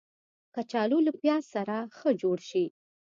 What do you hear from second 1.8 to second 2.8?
ښه جوړ شي